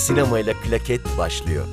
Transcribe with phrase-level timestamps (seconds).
[0.00, 1.66] Sinema ile Klaket başlıyor.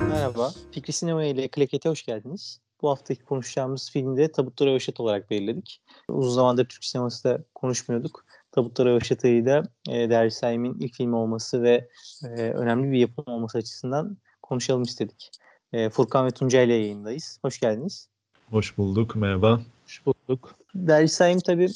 [0.00, 2.60] Merhaba, Fikri Sinema ile Klaket'e hoş geldiniz.
[2.82, 5.82] Bu haftaki konuşacağımız filmde Tabutlara Öşet olarak belirledik.
[6.08, 8.24] Uzun zamandır Türk sinemasında konuşmuyorduk.
[8.52, 11.88] Tabutlara Öşet'i de e, Derviş Saim'in ilk filmi olması ve
[12.24, 15.30] e, önemli bir yapım olması açısından konuşalım istedik.
[15.72, 17.38] E, Furkan ve Tuncay ile yayındayız.
[17.42, 18.08] Hoş geldiniz.
[18.50, 19.60] Hoş bulduk, merhaba.
[19.84, 20.54] Hoş bulduk.
[20.74, 21.68] Derviş Saim tabii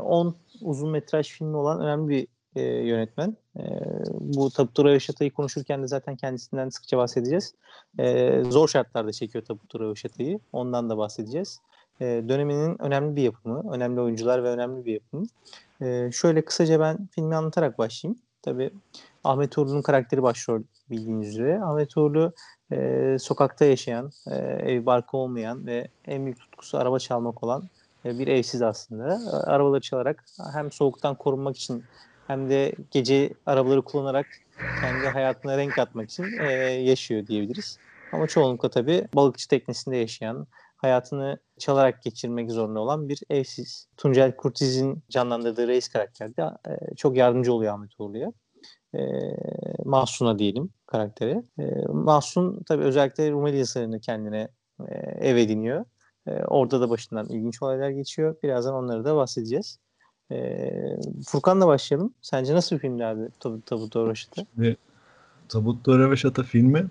[0.00, 2.26] 10 e, uzun metraj filmi olan önemli bir
[2.58, 3.36] e, yönetmen.
[3.56, 3.62] E,
[4.10, 7.54] bu Tabutura Yaşatay'ı konuşurken de zaten kendisinden sıkça bahsedeceğiz.
[7.98, 10.40] E, zor şartlarda çekiyor Tabutura Yaşatay'ı.
[10.52, 11.60] Ondan da bahsedeceğiz.
[12.00, 15.26] E, döneminin önemli bir yapımı, önemli oyuncular ve önemli bir yapımı.
[15.80, 18.20] E, şöyle kısaca ben filmi anlatarak başlayayım.
[18.42, 18.70] Tabii
[19.24, 21.60] Ahmet Uğurlu'nun karakteri başrol bildiğiniz üzere.
[21.62, 22.32] Ahmet Uğurlu
[22.72, 24.34] e, sokakta yaşayan, e,
[24.72, 27.68] ev barkı olmayan ve en büyük tutkusu araba çalmak olan
[28.04, 29.20] e, bir evsiz aslında.
[29.46, 31.84] Arabaları çalarak hem soğuktan korunmak için
[32.28, 34.26] hem de gece arabaları kullanarak
[34.80, 37.78] kendi hayatına renk atmak için e, yaşıyor diyebiliriz.
[38.12, 43.88] Ama çoğunlukla tabii balıkçı teknesinde yaşayan, hayatını çalarak geçirmek zorunda olan bir evsiz.
[43.96, 48.32] Tuncel Kurtiz'in canlandırdığı reis karakteri de e, çok yardımcı oluyor Ahmet Uğurlu'ya.
[48.94, 49.00] E,
[49.84, 51.42] Mahsun'a diyelim karaktere.
[51.58, 54.48] E, Mahsun tabii özellikle Rumeli Hisarı'nı kendine
[54.88, 55.84] e, ev ediniyor.
[56.26, 58.36] E, orada da başından ilginç olaylar geçiyor.
[58.42, 59.78] Birazdan onları da bahsedeceğiz.
[60.32, 60.70] E,
[61.26, 62.12] Furkan'la başlayalım.
[62.22, 64.46] Sence nasıl bir filmdi abi Tabut, Tabut Röveşata?
[65.48, 66.86] Tabut Röveşata filmi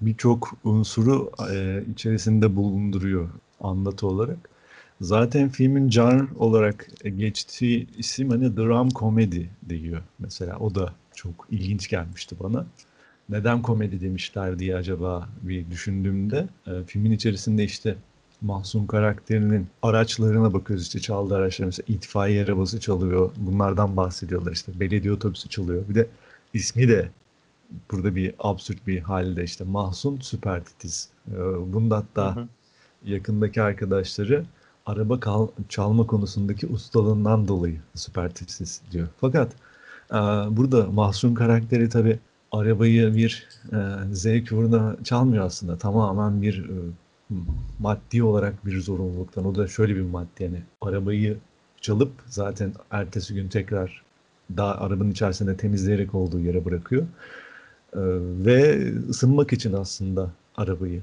[0.00, 3.28] birçok unsuru e, içerisinde bulunduruyor
[3.60, 4.38] anlatı olarak.
[5.00, 10.56] Zaten filmin genre olarak geçtiği isim hani dram komedi diyor mesela.
[10.58, 12.66] O da çok ilginç gelmişti bana.
[13.28, 17.96] Neden komedi demişler diye acaba bir düşündüğümde e, filmin içerisinde işte
[18.40, 23.30] Mahsun karakterinin araçlarına bakıyoruz işte çaldığı araçlar mesela itfaiye arabası çalıyor.
[23.36, 25.82] Bunlardan bahsediyorlar işte belediye otobüsü çalıyor.
[25.88, 26.06] Bir de
[26.54, 27.10] ismi de
[27.92, 31.08] burada bir absürt bir halde işte Mahsun Süper Titiz.
[31.30, 31.34] Ee,
[31.72, 32.48] bunda hatta hı hı.
[33.04, 34.44] yakındaki arkadaşları
[34.86, 39.08] araba kal- çalma konusundaki ustalığından dolayı Süper Titiz diyor.
[39.20, 39.52] Fakat
[40.10, 40.16] e,
[40.56, 42.18] burada Mahsun karakteri tabi
[42.52, 43.78] arabayı bir e,
[44.12, 45.78] zevk uğruna çalmıyor aslında.
[45.78, 46.74] Tamamen bir e,
[47.78, 49.46] maddi olarak bir zorunluluktan.
[49.46, 51.36] O da şöyle bir maddi yani arabayı
[51.80, 54.02] çalıp zaten ertesi gün tekrar
[54.56, 57.02] daha arabanın içerisinde temizleyerek olduğu yere bırakıyor.
[57.02, 57.98] Ee,
[58.46, 61.02] ve ısınmak için aslında arabayı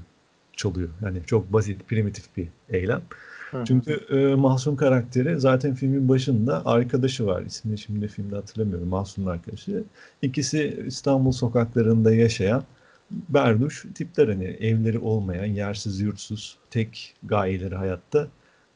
[0.56, 0.88] çalıyor.
[1.04, 3.02] Yani çok basit, primitif bir eylem.
[3.50, 3.64] Hı.
[3.66, 7.42] Çünkü e, Mahsun karakteri zaten filmin başında arkadaşı var.
[7.42, 8.88] İsmini şimdi filmde hatırlamıyorum.
[8.88, 9.84] Mahsun'un arkadaşı.
[10.22, 12.64] İkisi İstanbul sokaklarında yaşayan
[13.10, 18.28] berduş tipler hani evleri olmayan, yersiz yurtsuz, tek gayeleri hayatta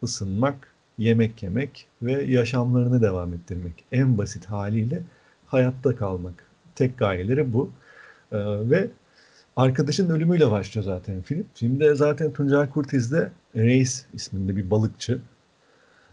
[0.02, 3.84] ısınmak, yemek yemek ve yaşamlarını devam ettirmek.
[3.92, 5.02] En basit haliyle
[5.46, 6.44] hayatta kalmak.
[6.74, 7.70] Tek gayeleri bu.
[8.32, 8.38] Ee,
[8.70, 8.90] ve
[9.56, 11.44] arkadaşın ölümüyle başlıyor zaten film.
[11.54, 15.20] Filmde zaten Tuncay Kurtiz'de Reis isminde bir balıkçı.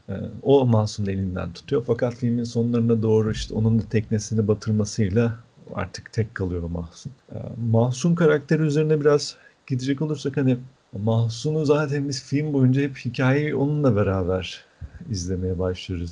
[0.09, 1.84] Ee, o Mahsun'un elinden tutuyor.
[1.88, 5.40] Fakat filmin sonlarına doğru işte onun da teknesini batırmasıyla
[5.74, 7.12] artık tek kalıyor Mahsun.
[7.31, 7.36] Ee,
[7.72, 9.36] Mahsun karakteri üzerine biraz
[9.68, 10.58] gidecek olursak hani
[10.94, 14.66] Mahsun'u zaten biz film boyunca hep hikayeyi onunla beraber
[15.09, 16.12] izlemeye başlıyoruz.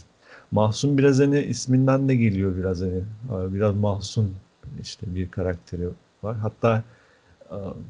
[0.51, 4.35] Mahsun biraz hani isminden de geliyor biraz hani biraz Mahsun
[4.81, 5.89] işte bir karakteri
[6.23, 6.37] var.
[6.37, 6.83] Hatta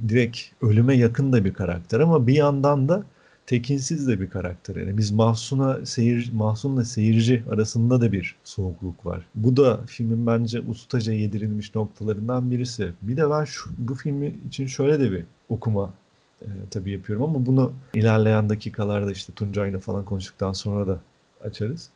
[0.09, 3.03] direkt ölüme yakın da bir karakter ama bir yandan da
[3.45, 4.75] tekinsiz de bir karakter.
[4.75, 9.25] Yani biz Mahsun'a seyir Mahsun'la seyirci arasında da bir soğukluk var.
[9.35, 12.91] Bu da filmin bence ustaca yedirilmiş noktalarından birisi.
[13.01, 15.93] Bir de ben şu, bu filmi için şöyle de bir okuma
[16.41, 20.99] e, tabii yapıyorum ama bunu ilerleyen dakikalarda işte Tuncay'la falan konuştuktan sonra da
[21.43, 21.89] açarız.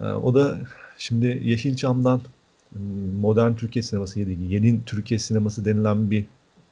[0.00, 0.58] E, o da
[0.98, 2.20] şimdi Yeşilçam'dan
[3.20, 6.24] modern Türkiye sineması yedi, yeni Türkiye sineması denilen bir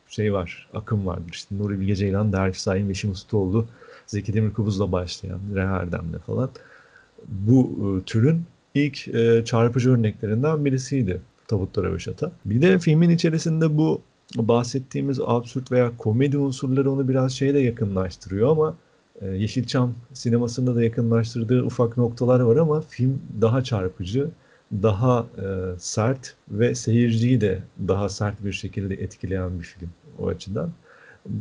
[0.09, 1.31] şey var, akım vardır.
[1.33, 3.67] İşte Nuri Bilge Ceylan, Derviş Sahin ve Şim Ustaoğlu
[4.09, 6.51] Zeki Demirkubuz'la başlayan Reherdem'le falan
[7.29, 7.71] bu
[8.01, 8.43] e, türün
[8.75, 12.33] ilk e, çarpıcı örneklerinden birisiydi Tabutlara ve Şata.
[12.45, 14.01] Bir de filmin içerisinde bu
[14.37, 18.77] bahsettiğimiz absürt veya komedi unsurları onu biraz şeyle yakınlaştırıyor ama
[19.21, 24.29] e, Yeşilçam sinemasında da yakınlaştırdığı ufak noktalar var ama film daha çarpıcı,
[24.73, 30.73] daha e, sert ve seyirciyi de daha sert bir şekilde etkileyen bir film o açıdan.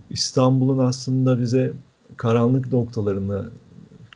[0.09, 1.73] İstanbul'un aslında bize
[2.17, 3.49] karanlık noktalarını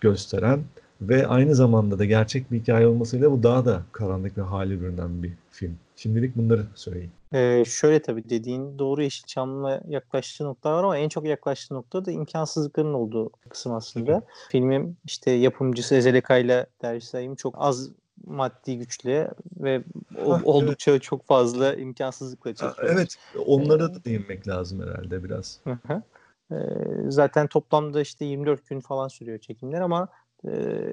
[0.01, 0.63] gösteren
[1.01, 5.23] ve aynı zamanda da gerçek bir hikaye olmasıyla bu daha da karanlık ve hali bürünen
[5.23, 5.77] bir film.
[5.95, 7.11] Şimdilik bunları söyleyeyim.
[7.33, 12.11] Ee, şöyle tabii dediğin doğru Yeşilçam'la yaklaştığı noktalar var ama en çok yaklaştığı nokta da
[12.11, 14.21] imkansızlıkların olduğu kısım aslında.
[14.49, 17.89] Filmin işte yapımcısı Ezel Ekay'la Derviş Sayım çok az
[18.25, 19.83] maddi güçle ve
[20.15, 20.41] Hah, evet.
[20.45, 22.89] oldukça çok fazla imkansızlıkla Ha, çekiyor.
[22.95, 23.15] Evet,
[23.45, 25.59] onlara da değinmek lazım herhalde biraz.
[25.63, 26.01] Hı hı.
[27.07, 30.07] Zaten toplamda işte 24 gün falan sürüyor çekimler ama
[30.45, 30.49] e,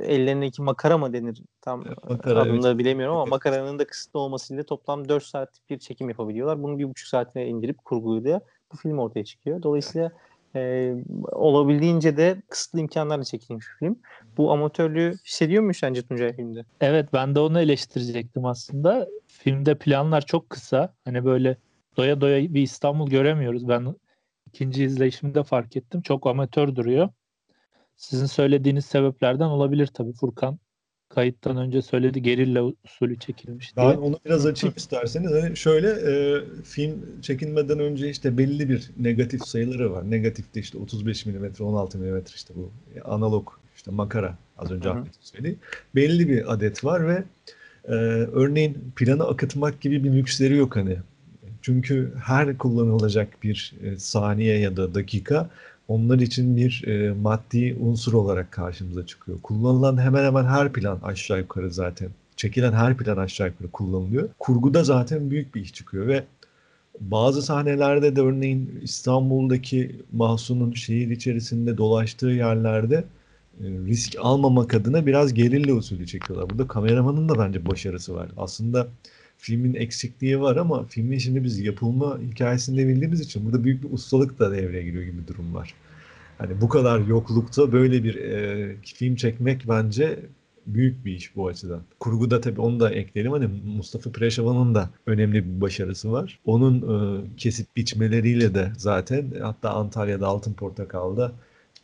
[0.07, 2.79] ellerindeki makara mı denir tam makara, adını evet.
[2.79, 6.63] bilemiyorum ama makaranın da kısıtlı olmasıyla toplam 4 saatlik bir çekim yapabiliyorlar.
[6.63, 8.41] Bunu bir buçuk saatine indirip kurguyla
[8.73, 9.63] bu film ortaya çıkıyor.
[9.63, 10.13] Dolayısıyla
[10.55, 10.95] e,
[11.33, 13.99] olabildiğince de kısıtlı imkanlarla çekilmiş bir film.
[14.37, 16.65] Bu amatörlüğü hissediyor musun sence Tuncay filmde?
[16.81, 19.09] Evet ben de onu eleştirecektim aslında.
[19.27, 20.95] Filmde planlar çok kısa.
[21.05, 21.57] Hani böyle
[21.97, 23.69] doya doya bir İstanbul göremiyoruz.
[23.69, 23.95] Ben
[24.59, 26.03] ikinci izleyişimde fark ettim.
[26.03, 27.09] Çok amatör duruyor.
[27.97, 30.59] Sizin söylediğiniz sebeplerden olabilir tabii Furkan.
[31.09, 33.87] Kayıttan önce söyledi gerilla usulü çekilmiş diye.
[33.87, 35.33] Ben onu biraz açayım isterseniz.
[35.33, 40.11] Hani şöyle e, film çekilmeden önce işte belli bir negatif sayıları var.
[40.11, 42.71] Negatifte işte 35 mm, 16 mm işte bu
[43.05, 44.91] analog işte makara az önce.
[44.91, 45.57] Ahmet'in söyledi.
[45.95, 47.25] Belli bir adet var ve
[47.85, 47.95] e,
[48.33, 50.99] örneğin planı akıtmak gibi bir lüksleri yok hani.
[51.69, 55.51] Çünkü her kullanılacak bir e, saniye ya da dakika
[55.89, 59.39] onlar için bir e, maddi unsur olarak karşımıza çıkıyor.
[59.43, 64.29] Kullanılan hemen hemen her plan aşağı yukarı zaten çekilen her plan aşağı yukarı kullanılıyor.
[64.39, 66.25] Kurguda zaten büyük bir iş çıkıyor ve
[67.01, 73.05] bazı sahnelerde de örneğin İstanbul'daki Mahsun'un şehir içerisinde dolaştığı yerlerde
[73.61, 76.51] e, risk almamak adına biraz gerilla usulü çekiyorlar.
[76.51, 78.29] Burada kameramanın da bence başarısı var.
[78.37, 78.89] Aslında
[79.39, 84.39] filmin eksikliği var ama filmin şimdi biz yapılma hikayesinde bildiğimiz için burada büyük bir ustalık
[84.39, 85.75] da devreye giriyor gibi bir durum var.
[86.39, 90.19] Hani bu kadar yoklukta böyle bir e, film çekmek bence
[90.67, 91.83] büyük bir iş bu açıdan.
[92.01, 93.33] Kurguda tabii onu da ekleyelim.
[93.33, 96.39] Hani Mustafa Preşavan'ın da önemli bir başarısı var.
[96.45, 101.33] Onun e, kesip biçmeleriyle de zaten hatta Antalya'da Altın Portakal'da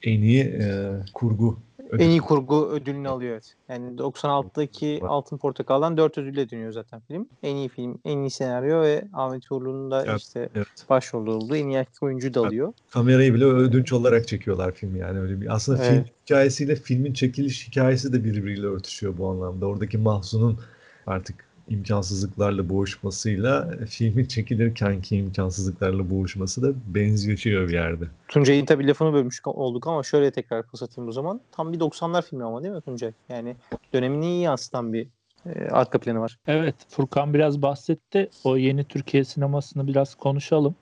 [0.02, 1.58] en iyi e, kurgu
[1.98, 3.54] En iyi kurgu ödülünü alıyor evet.
[3.68, 5.08] Yani 96'daki Var.
[5.08, 7.28] Altın Portakal'dan 4 ödülle dönüyor zaten film.
[7.42, 10.68] En iyi film, en iyi senaryo ve Ahmet Uğurlu'nun da Evet, işte Evet.
[10.90, 12.72] başrolde olduğu en iyi erkek oyuncu da alıyor.
[12.90, 15.54] Kamerayı bile ödünç olarak çekiyorlar film yani öyle bir.
[15.54, 16.06] Aslında film Evet.
[16.24, 19.66] hikayesiyle filmin çekiliş hikayesi de birbiriyle örtüşüyor bu anlamda.
[19.66, 20.58] Oradaki Mahsun'un
[21.06, 28.04] artık imkansızlıklarla boğuşmasıyla e, filmin çekilirkenki imkansızlıklarla boğuşması da benziyor bir yerde.
[28.28, 31.40] Tuncay'ın tabii lafını bölmüş olduk ama şöyle tekrar pas atayım o zaman.
[31.52, 33.12] Tam bir 90'lar filmi ama değil mi Tuncay?
[33.28, 33.56] Yani
[33.92, 35.08] dönemini iyi yansıtan bir
[35.46, 36.38] e, arka planı var.
[36.46, 38.30] Evet Furkan biraz bahsetti.
[38.44, 40.74] O yeni Türkiye sinemasını biraz konuşalım.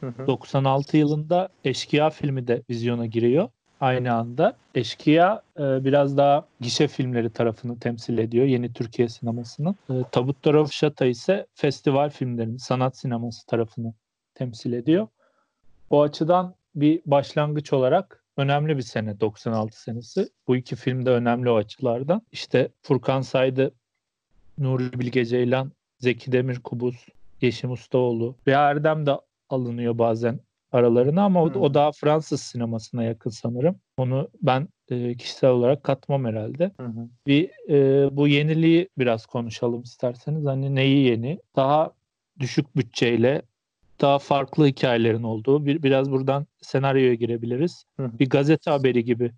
[0.00, 0.26] Hı hı.
[0.26, 3.48] 96 yılında Eşkıya filmi de vizyona giriyor
[3.80, 4.56] aynı anda.
[4.74, 9.76] Eşkıya e, biraz daha gişe filmleri tarafını temsil ediyor yeni Türkiye sinemasının.
[9.90, 13.94] E, Tabutta Röfşata ise festival filmlerinin sanat sineması tarafını
[14.34, 15.08] temsil ediyor.
[15.90, 20.28] O açıdan bir başlangıç olarak önemli bir sene 96 senesi.
[20.48, 22.22] Bu iki film de önemli o açılardan.
[22.32, 23.74] İşte Furkan saydı
[24.58, 27.06] Nuri Bilge Ceylan, Zeki Demirkubuz,
[27.40, 29.12] Yeşim Ustaoğlu ve Erdem de
[29.48, 30.40] alınıyor bazen
[30.72, 33.76] aralarına ama o, o daha Fransız sinemasına yakın sanırım.
[33.96, 36.72] Onu ben e, kişisel olarak katmam herhalde.
[36.80, 37.08] Hı hı.
[37.26, 40.46] Bir e, bu yeniliği biraz konuşalım isterseniz.
[40.46, 41.38] Hani neyi yeni?
[41.56, 41.92] Daha
[42.40, 43.42] düşük bütçeyle
[44.00, 47.84] daha farklı hikayelerin olduğu bir biraz buradan senaryoya girebiliriz.
[47.96, 48.18] Hı hı.
[48.18, 49.32] Bir gazete haberi gibi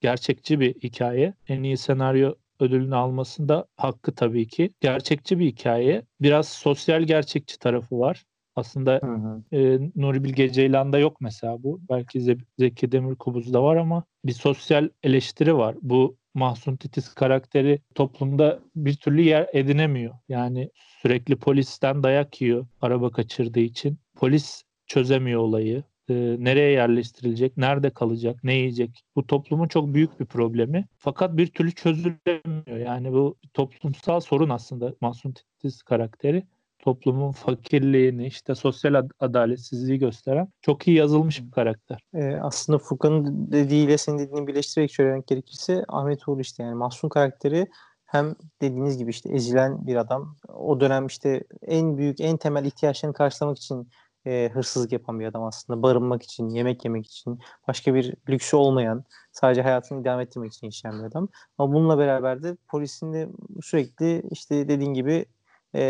[0.00, 1.34] gerçekçi bir hikaye.
[1.48, 4.70] En iyi senaryo ödülünü almasında hakkı tabii ki.
[4.80, 6.02] Gerçekçi bir hikaye.
[6.20, 8.24] Biraz sosyal gerçekçi tarafı var.
[8.56, 9.42] Aslında Hı hı.
[9.56, 11.80] e, Nuri Bilge Ceylan'da yok mesela bu.
[11.90, 15.76] Belki Ze- Zeki Demirkubuz'da var ama bir sosyal eleştiri var.
[15.82, 20.14] Bu Mahsun Titiz karakteri toplumda bir türlü yer edinemiyor.
[20.28, 20.70] Yani
[21.02, 23.98] sürekli polisten dayak yiyor araba kaçırdığı için.
[24.14, 25.82] Polis çözemiyor olayı.
[26.08, 29.04] E, nereye yerleştirilecek, nerede kalacak, ne yiyecek?
[29.16, 30.86] Bu toplumun çok büyük bir problemi.
[30.98, 32.76] Fakat bir türlü çözülemiyor.
[32.86, 36.42] Yani bu toplumsal sorun aslında Mahsun Titiz karakteri
[36.84, 42.00] toplumun fakirliğini, işte sosyal ad- adaletsizliği gösteren çok iyi yazılmış bir karakter.
[42.14, 47.66] E, aslında Furkan'ın dediğiyle senin dediğini birleştirerek söylemek gerekirse Ahmet Uğur işte yani Mahsun karakteri
[48.06, 50.36] hem dediğiniz gibi işte ezilen bir adam.
[50.48, 53.88] O dönem işte en büyük, en temel ihtiyaçlarını karşılamak için
[54.26, 55.82] e, hırsızlık yapan bir adam aslında.
[55.82, 57.38] Barınmak için, yemek yemek için,
[57.68, 61.28] başka bir lüksü olmayan, sadece hayatını idame ettirmek için yaşayan bir adam.
[61.58, 63.28] Ama bununla beraber de polisin de
[63.62, 65.26] sürekli işte dediğin gibi
[65.74, 65.80] e,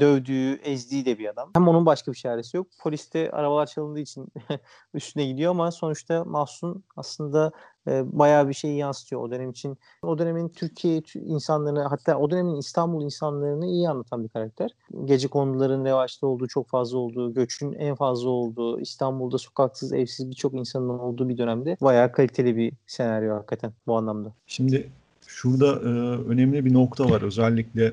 [0.00, 1.50] dövdüğü, ezdiği de bir adam.
[1.54, 2.66] Hem onun başka bir çaresi yok.
[2.80, 4.28] Polis de arabalar çalındığı için
[4.94, 7.52] üstüne gidiyor ama sonuçta Mahsun aslında
[7.88, 9.78] e, bayağı bir şeyi yansıtıyor o dönem için.
[10.02, 14.70] O dönemin Türkiye tü- insanlarını hatta o dönemin İstanbul insanlarını iyi anlatan bir karakter.
[15.04, 20.54] Gece konuların revaçta olduğu, çok fazla olduğu, göçün en fazla olduğu, İstanbul'da sokaksız, evsiz birçok
[20.54, 24.32] insanın olduğu bir dönemde bayağı kaliteli bir senaryo hakikaten bu anlamda.
[24.46, 24.90] Şimdi
[25.28, 25.88] Şurada e,
[26.28, 27.22] önemli bir nokta var.
[27.22, 27.92] Özellikle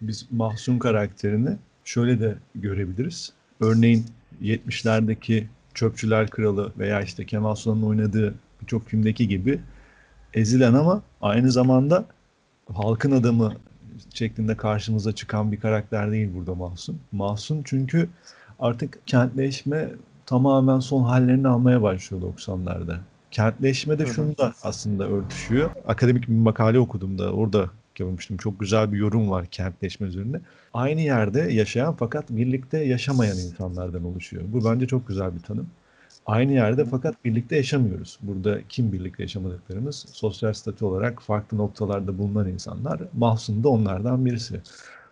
[0.00, 3.32] biz Mahsun karakterini şöyle de görebiliriz.
[3.60, 4.06] Örneğin
[4.42, 9.60] 70'lerdeki Çöpçüler Kralı veya işte Kemal Sunal'ın oynadığı birçok filmdeki gibi
[10.34, 12.04] ezilen ama aynı zamanda
[12.74, 13.52] halkın adamı
[14.14, 17.00] şeklinde karşımıza çıkan bir karakter değil burada Mahsun.
[17.12, 18.08] Mahsun çünkü
[18.58, 19.88] artık kentleşme
[20.26, 22.96] tamamen son hallerini almaya başlıyor 90'larda.
[23.30, 25.70] Kentleşme de şunu da aslında örtüşüyor.
[25.86, 27.70] Akademik bir makale okudum da orada
[28.04, 28.36] görmüştüm.
[28.36, 30.40] Çok güzel bir yorum var kentleşme üzerine.
[30.74, 34.42] Aynı yerde yaşayan fakat birlikte yaşamayan insanlardan oluşuyor.
[34.46, 35.66] Bu bence çok güzel bir tanım.
[36.26, 38.18] Aynı yerde fakat birlikte yaşamıyoruz.
[38.22, 43.00] Burada kim birlikte yaşamadıklarımız sosyal statü olarak farklı noktalarda bulunan insanlar.
[43.18, 44.60] Mahsun da onlardan birisi.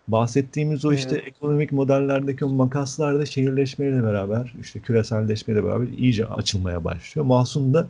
[0.07, 1.27] Bahsettiğimiz o işte Evet.
[1.27, 7.25] ekonomik modellerdeki o makaslar da şehirleşmeyle beraber, işte küreselleşmeyle beraber iyice açılmaya başlıyor.
[7.25, 7.87] Mahsun da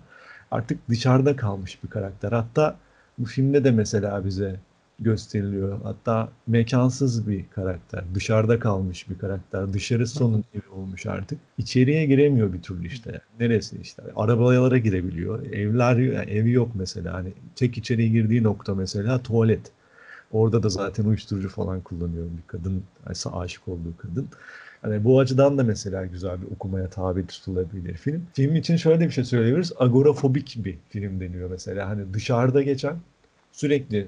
[0.51, 2.31] artık dışarıda kalmış bir karakter.
[2.31, 2.77] Hatta
[3.17, 4.59] bu filmde de mesela bize
[4.99, 5.79] gösteriliyor.
[5.83, 8.03] Hatta mekansız bir karakter.
[8.15, 9.73] Dışarıda kalmış bir karakter.
[9.73, 11.39] Dışarısı onun evi olmuş artık.
[11.57, 13.21] İçeriye giremiyor bir türlü işte.
[13.39, 14.03] Neresi işte.
[14.15, 15.45] Arabalara girebiliyor.
[15.45, 17.13] Evler, yani evi yok mesela.
[17.13, 19.71] Hani tek içeriye girdiği nokta mesela tuvalet.
[20.31, 22.83] Orada da zaten uyuşturucu falan kullanıyor bir kadın.
[23.05, 24.27] Yani aşık olduğu kadın.
[24.81, 28.27] Hani bu açıdan da mesela güzel bir okumaya tabi tutulabilir film.
[28.33, 29.73] Film için şöyle bir şey söyleyebiliriz.
[29.79, 31.89] Agorafobik bir film deniyor mesela.
[31.89, 32.95] Hani dışarıda geçen
[33.51, 34.07] sürekli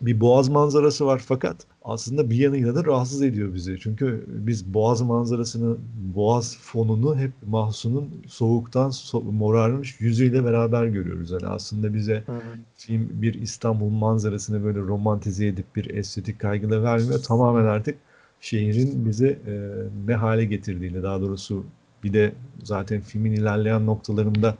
[0.00, 3.80] bir boğaz manzarası var fakat aslında bir yanıyla da rahatsız ediyor bizi.
[3.80, 5.76] Çünkü biz boğaz manzarasını,
[6.14, 11.30] boğaz fonunu hep Mahsun'un soğuktan so- morarmış yüzüyle beraber görüyoruz.
[11.30, 12.40] Yani aslında bize Hı hı.
[12.76, 17.22] film bir İstanbul manzarasını böyle romantize edip bir estetik kaygıyla vermiyor.
[17.22, 17.98] Tamamen artık
[18.40, 19.52] şehrin bizi e,
[20.06, 21.64] ne hale getirdiğini daha doğrusu
[22.04, 22.32] bir de
[22.64, 24.56] zaten filmin ilerleyen noktalarında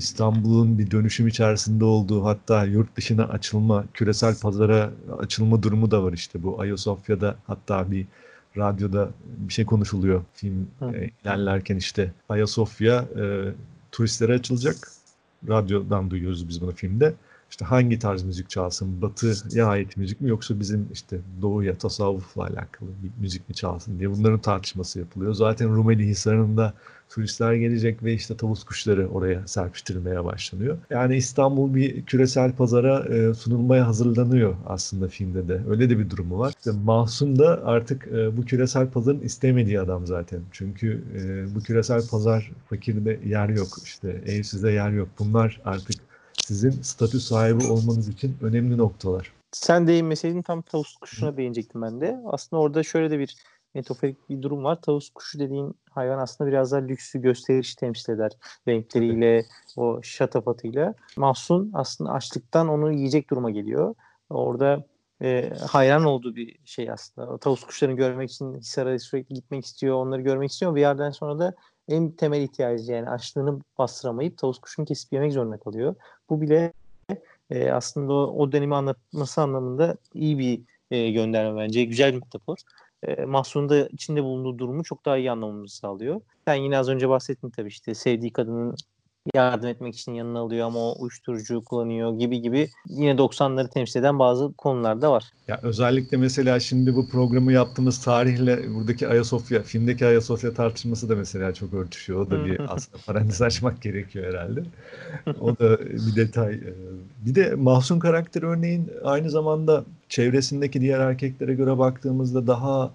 [0.00, 6.12] İstanbul'un bir dönüşüm içerisinde olduğu hatta yurt dışına açılma, küresel pazara açılma durumu da var
[6.12, 8.06] işte bu Ayasofya'da hatta bir
[8.56, 10.96] radyoda bir şey konuşuluyor film Hı.
[10.96, 13.54] e, ilerlerken işte Ayasofya e,
[13.92, 14.76] turistlere açılacak.
[15.48, 17.14] Radyodan duyuyoruz biz bunu filmde.
[17.50, 19.02] İşte hangi tarz müzik çalsın?
[19.02, 24.10] Batı'ya ait müzik mi yoksa bizim işte doğuya, tasavvufla alakalı bir müzik mi çalsın diye
[24.10, 25.34] bunların tartışması yapılıyor.
[25.34, 26.74] Zaten Rumeli Hisarı'nda
[27.08, 30.78] turistler gelecek ve işte tavus kuşları oraya serpiştirilmeye başlanıyor.
[30.90, 35.62] Yani İstanbul bir küresel pazara e, sunulmaya hazırlanıyor aslında filmde de.
[35.68, 36.54] Öyle de bir durumu var.
[36.58, 40.40] İşte Mahsun da artık e, bu küresel pazarın istemediği adam zaten.
[40.52, 43.68] Çünkü e, bu küresel pazar fakirde yer yok.
[43.84, 45.08] işte evsizde yer yok.
[45.18, 46.09] Bunlar artık
[46.50, 49.32] sizin statü sahibi olmanız için önemli noktalar.
[49.52, 52.20] Sen değinmeseydin tam tavus kuşuna değinecektim ben de.
[52.26, 53.36] Aslında orada şöyle de bir
[53.74, 54.82] metaforik bir durum var.
[54.82, 58.32] Tavus kuşu dediğin hayvan aslında biraz daha lüksü gösterişi temsil eder.
[58.68, 60.94] Renkleriyle, o şatafatıyla.
[61.16, 63.94] Mahsun aslında açlıktan onu yiyecek duruma geliyor.
[64.30, 64.84] Orada
[65.22, 67.28] e, hayran olduğu bir şey aslında.
[67.28, 70.74] O tavus kuşlarını görmek için Hisar'a sürekli gitmek istiyor, onları görmek istiyor.
[70.74, 71.54] Bir yerden sonra da
[71.90, 75.94] en temel ihtiyacı yani açlığını bastıramayıp tavus kuşunu kesip yemek zorunda kalıyor.
[76.30, 76.72] Bu bile
[77.50, 81.84] e, aslında o, o dönemi anlatması anlamında iyi bir e, gönderme bence.
[81.84, 82.56] Güzel bir metafor.
[83.02, 86.20] E, Mahsun'un da içinde bulunduğu durumu çok daha iyi anlamamızı sağlıyor.
[86.44, 88.76] Sen yine az önce bahsettin tabii işte sevdiği kadının
[89.34, 94.18] yardım etmek için yanına alıyor ama o uyuşturucu kullanıyor gibi gibi yine 90'ları temsil eden
[94.18, 95.24] bazı konular da var.
[95.48, 101.54] Ya özellikle mesela şimdi bu programı yaptığımız tarihle buradaki Ayasofya, filmdeki Ayasofya tartışması da mesela
[101.54, 102.20] çok örtüşüyor.
[102.26, 104.62] O da bir aslında parantez açmak gerekiyor herhalde.
[105.40, 106.54] O da bir detay.
[106.54, 106.74] Ee,
[107.26, 112.90] Bir de Mahsun karakteri örneğin aynı zamanda çevresindeki diğer erkeklere göre baktığımızda daha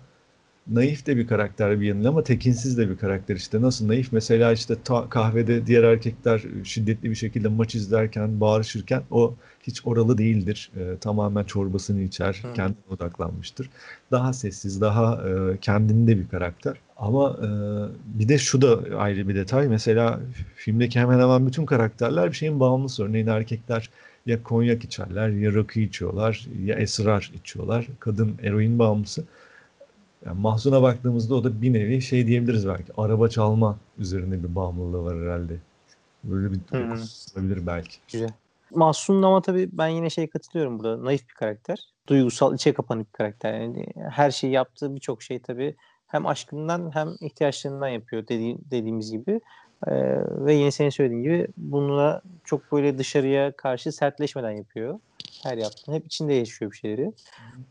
[0.68, 3.62] naif de bir karakter bir yanıyla ama tekinsiz de bir karakter işte.
[3.62, 4.12] Nasıl naif?
[4.12, 10.18] Mesela işte ta- kahvede diğer erkekler şiddetli bir şekilde maç izlerken, bağırışırken o hiç oralı
[10.18, 10.72] değildir.
[10.80, 12.54] Ee, tamamen çorbasını içer, Hı.
[12.54, 13.70] kendine odaklanmıştır.
[14.12, 16.78] Daha sessiz, daha e, kendinde bir karakter.
[16.98, 17.48] Ama e,
[18.20, 19.68] bir de şu da ayrı bir detay.
[19.68, 20.20] Mesela
[20.56, 23.04] filmdeki hemen hemen bütün karakterler bir şeyin bağımlısı.
[23.04, 23.90] Örneğin erkekler
[24.26, 27.88] ya konyak içerler, ya rakı içiyorlar, ya esrar içiyorlar.
[28.00, 29.24] Kadın eroin bağımlısı.
[30.26, 32.94] Yani Mahsun'a baktığımızda o da bir nevi şey diyebiliriz belki.
[32.98, 35.58] Araba çalma üzerine bir bağımlılığı var herhalde.
[36.24, 36.94] Böyle bir hı.
[37.36, 37.98] olabilir belki.
[38.12, 38.30] Güzel.
[38.72, 41.06] Mahsun'un ama tabii ben yine şey katılıyorum burada.
[41.06, 41.80] Naif bir karakter.
[42.08, 43.60] Duygusal, içe kapanık bir karakter.
[43.60, 45.76] Yani her şeyi yaptığı birçok şey tabii
[46.08, 49.42] hem aşkından hem ihtiyaçlarından yapıyor dediği, dediğimiz gibi.
[49.88, 49.92] Ee,
[50.46, 55.00] ve yine senin söylediğin gibi bununla çok böyle dışarıya karşı sertleşmeden yapıyor.
[55.44, 55.96] Her yaptığını.
[55.96, 57.14] Hep içinde yaşıyor bir şeyleri.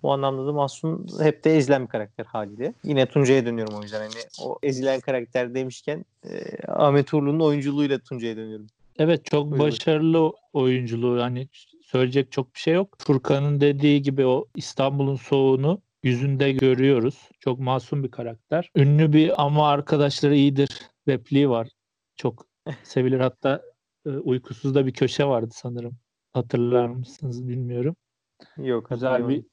[0.03, 2.75] Bu anlamda da Mahsun hep de ezilen bir karakter haliyle.
[2.85, 4.01] Yine Tuncay'a dönüyorum o yüzden.
[4.01, 8.67] Hani o ezilen karakter demişken e, Ahmet Uğurlu'nun oyunculuğuyla Tuncay'a dönüyorum.
[8.99, 9.73] Evet çok Buyur, buyur.
[9.73, 11.23] başarılı oyunculuğu.
[11.23, 11.49] Hani
[11.83, 12.97] söyleyecek çok bir şey yok.
[12.99, 17.29] Furkan'ın dediği gibi o İstanbul'un soğuğunu yüzünde görüyoruz.
[17.41, 18.71] Çok masum bir karakter.
[18.77, 21.69] Ünlü bir ama arkadaşları iyidir repliği var.
[22.17, 22.47] Çok
[22.83, 23.21] sevilir.
[23.21, 23.63] Hatta
[24.05, 25.93] uykusuzda bir köşe vardı sanırım.
[26.35, 27.97] Hatırlar mısınız bilmiyorum.
[28.57, 28.91] Yok.
[28.91, 29.45] Güzel bir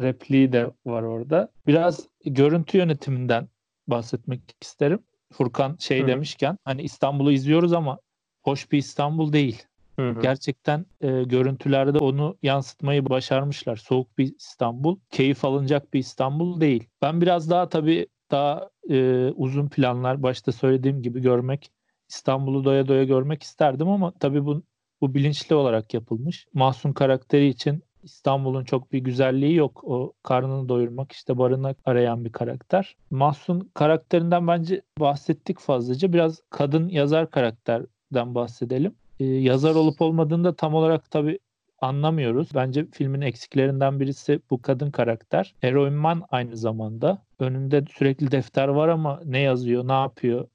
[0.00, 1.52] repliği de var orada.
[1.66, 3.48] Biraz görüntü yönetiminden
[3.86, 4.98] bahsetmek isterim.
[5.32, 6.06] Furkan şey Hı.
[6.06, 7.98] demişken hani İstanbul'u izliyoruz ama
[8.42, 9.62] hoş bir İstanbul değil.
[9.96, 10.20] Hı hı.
[10.20, 13.76] Gerçekten e, görüntülerde onu yansıtmayı başarmışlar.
[13.76, 16.88] Soğuk bir İstanbul, keyif alınacak bir İstanbul değil.
[17.02, 21.72] Ben biraz daha tabii daha e, uzun planlar başta söylediğim gibi görmek,
[22.08, 24.62] İstanbul'u doya doya görmek isterdim ama tabii bu
[25.00, 26.46] bu bilinçli olarak yapılmış.
[26.54, 29.84] Mahsun karakteri için İstanbul'un çok bir güzelliği yok.
[29.84, 32.96] O karnını doyurmak, işte barınak arayan bir karakter.
[33.10, 36.12] Mahsun karakterinden bence bahsettik fazlaca.
[36.12, 38.94] Biraz kadın yazar karakterden bahsedelim.
[39.20, 41.38] Ee, yazar olup olmadığını da tam olarak tabii
[41.80, 42.48] anlamıyoruz.
[42.54, 45.54] Bence filmin eksiklerinden birisi bu kadın karakter.
[45.62, 47.22] Eroinman aynı zamanda.
[47.38, 50.48] Önünde sürekli defter var ama ne yazıyor, ne yapıyor?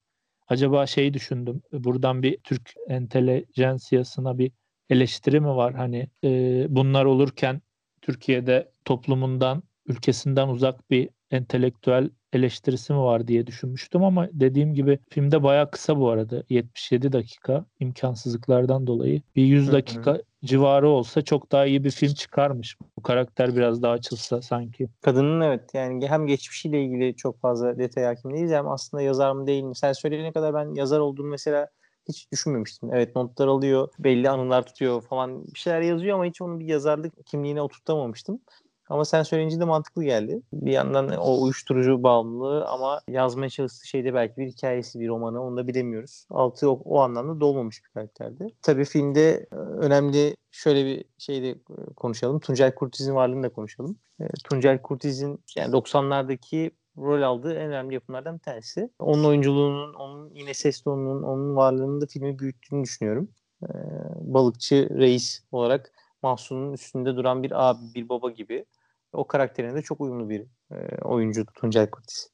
[0.48, 1.62] Acaba şey düşündüm.
[1.74, 4.52] Buradan bir Türk entelejansiyasına bir
[4.90, 5.74] eleştiri mi var?
[5.74, 7.62] Hani e, bunlar olurken
[8.02, 15.44] Türkiye'de toplumundan, ülkesinden uzak bir entelektüel eleştirisi mi var diye düşünmüştüm ama dediğim gibi filmde
[15.44, 16.44] bayağı kısa bu arada.
[16.50, 19.22] 77 dakika imkansızlıklardan dolayı.
[19.36, 19.74] Bir 100 Hı hı.
[19.74, 22.78] dakika civarı olsa çok daha iyi bir film çıkarmış.
[22.98, 24.90] Bu karakter biraz daha açılsa sanki.
[25.02, 29.48] Kadının evet yani hem geçmişiyle ilgili çok fazla detay hakim değiliz hem aslında yazar mı
[29.48, 29.76] değil mi?
[29.76, 31.68] Sen söyleyene kadar ben yazar olduğunu mesela
[32.08, 32.94] hiç düşünmemiştim.
[32.94, 37.26] Evet notlar alıyor, belli anılar tutuyor falan bir şeyler yazıyor ama hiç onun bir yazarlık
[37.26, 38.40] kimliğine oturtamamıştım.
[38.90, 40.42] Ama sen söyleyince de mantıklı geldi.
[40.54, 45.58] Bir yandan o uyuşturucu bağımlılığı ama yazmaya çalıştığı şeyde belki bir hikayesi, bir romanı onu
[45.58, 46.26] da bilemiyoruz.
[46.30, 48.48] Altı o, o anlamda dolmamış bir karakterdi.
[48.62, 51.58] Tabii filmde e, önemli şöyle bir şey de e,
[51.96, 52.40] konuşalım.
[52.40, 53.98] Tuncel Kurtiz'in varlığını da konuşalım.
[54.20, 58.90] E, Tuncel Kurtiz'in yani 90'lardaki rol aldığı en önemli yapımlardan bir tanesi.
[59.00, 63.30] Onun oyunculuğunun, onun yine ses tonunun, onun varlığının da filmi büyüttüğünü düşünüyorum.
[64.16, 65.92] Balıkçı reis olarak
[66.24, 68.66] Mahsun'un üstünde duran bir abi, bir baba gibi.
[69.14, 72.30] O karakterine de çok uyumlu bir e, oyuncu Tuncel Kurtiz.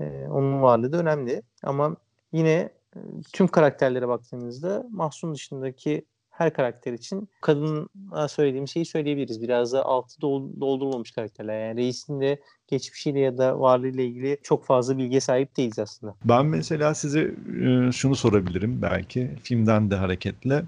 [0.00, 1.42] E, onun varlığı da önemli.
[1.62, 1.96] Ama
[2.32, 2.98] yine e,
[3.32, 9.42] tüm karakterlere baktığınızda Mahsun dışındaki her karakter için kadına söylediğim şeyi söyleyebiliriz.
[9.42, 11.68] Biraz da altı dol- doldurulmamış karakterler.
[11.68, 16.14] Yani reisin de geçmişiyle ya da varlığıyla ilgili çok fazla bilgiye sahip değiliz aslında.
[16.24, 20.62] Ben mesela size e, şunu sorabilirim belki filmden de hareketle.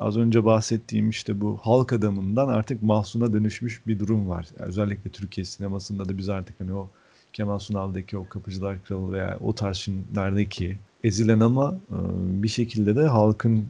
[0.00, 4.46] Az önce bahsettiğim işte bu halk adamından artık mahsuna dönüşmüş bir durum var.
[4.58, 6.88] Yani özellikle Türkiye sinemasında da biz artık hani o
[7.32, 11.96] Kemal Sunal'daki o Kapıcılar Kralı veya o tarz filmlerdeki ezilen ama e,
[12.42, 13.66] bir şekilde de halkın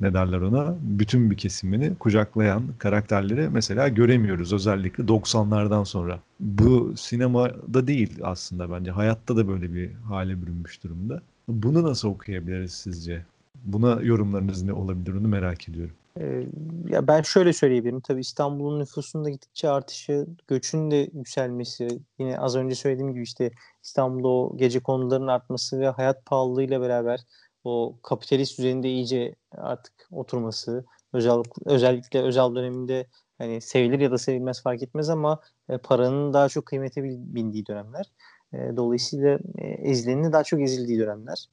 [0.00, 6.20] ne derler ona bütün bir kesimini kucaklayan karakterleri mesela göremiyoruz özellikle 90'lardan sonra.
[6.40, 11.22] Bu sinemada değil aslında bence hayatta da böyle bir hale bürünmüş durumda.
[11.48, 13.24] Bunu nasıl okuyabiliriz sizce?
[13.54, 15.94] Buna yorumlarınız ne olabilir onu merak ediyorum.
[16.20, 16.46] Ee,
[16.88, 18.00] ya ben şöyle söyleyebilirim.
[18.00, 23.50] Tabii İstanbul'un nüfusunda gittikçe artışı, göçün de yükselmesi, yine az önce söylediğim gibi işte
[23.82, 27.20] İstanbul'da o gece konularının artması ve hayat pahalılığıyla beraber
[27.64, 33.06] o kapitalist düzeninde iyice artık oturması, özel, özellikle özel döneminde
[33.38, 38.06] hani sevilir ya da sevilmez fark etmez ama e, paranın daha çok kıymete bindiği dönemler.
[38.52, 41.48] E, dolayısıyla e, ezilenin daha çok ezildiği dönemler.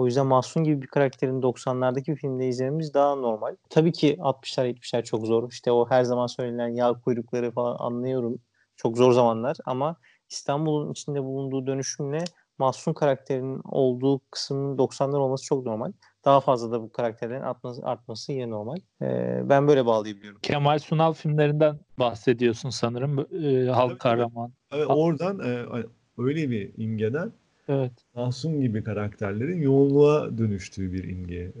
[0.00, 3.56] O yüzden Mahsun gibi bir karakterin 90'lardaki bir filmde izlememiz daha normal.
[3.70, 5.50] Tabii ki 60'lar 70'ler çok zor.
[5.50, 8.38] İşte o her zaman söylenen yağ kuyrukları falan anlıyorum.
[8.76, 9.96] Çok zor zamanlar ama
[10.28, 12.24] İstanbul'un içinde bulunduğu dönüşümle
[12.58, 15.92] Mahsun karakterinin olduğu kısmın 90'lar olması çok normal.
[16.24, 18.76] Daha fazla da bu karakterlerin artması, artması yine normal.
[19.02, 20.40] Ee, ben böyle bağlayabiliyorum.
[20.40, 23.18] Kemal Sunal filmlerinden bahsediyorsun sanırım.
[23.18, 23.98] E, Tabii, halk tabii.
[23.98, 24.52] kahraman.
[24.72, 25.66] Evet, oradan e,
[26.18, 27.32] öyle bir imgeden
[27.70, 27.92] Evet.
[28.14, 31.52] Mahsun gibi karakterlerin yoğunluğa dönüştüğü bir imge